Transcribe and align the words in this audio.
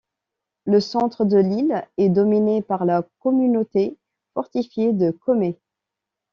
Le 0.65 0.79
centre 0.79 1.25
de 1.25 1.37
l'île 1.37 1.85
est 1.97 2.09
dominé 2.09 2.63
par 2.63 2.85
la 2.85 3.07
communauté 3.19 3.99
fortifiée 4.33 4.93
de 4.93 5.11
Kume. 5.11 5.53